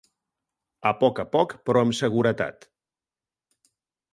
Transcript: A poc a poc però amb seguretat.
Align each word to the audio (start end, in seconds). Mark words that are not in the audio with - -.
A 0.91 0.93
poc 1.01 1.21
a 1.23 1.25
poc 1.35 1.53
però 1.69 1.83
amb 1.87 1.97
seguretat. 1.99 2.67